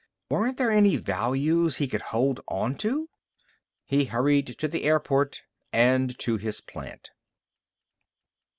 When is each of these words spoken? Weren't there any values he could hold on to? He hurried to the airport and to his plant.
Weren't 0.31 0.57
there 0.57 0.71
any 0.71 0.95
values 0.95 1.75
he 1.77 1.87
could 1.87 2.01
hold 2.01 2.39
on 2.47 2.73
to? 2.77 3.07
He 3.85 4.05
hurried 4.05 4.47
to 4.57 4.67
the 4.67 4.83
airport 4.85 5.43
and 5.71 6.17
to 6.17 6.37
his 6.37 6.59
plant. 6.59 7.11